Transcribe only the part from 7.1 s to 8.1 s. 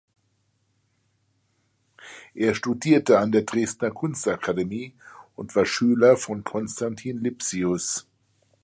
Lipsius.